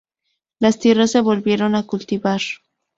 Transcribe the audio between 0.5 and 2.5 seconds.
Las tierras se volvieron a cultivar.